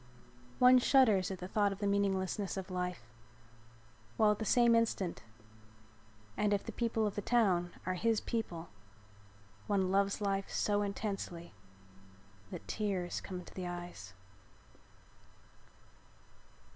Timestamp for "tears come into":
12.67-13.53